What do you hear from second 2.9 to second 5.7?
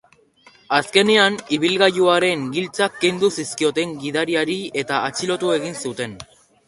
kendu zizkioten gidariari eta atxilotu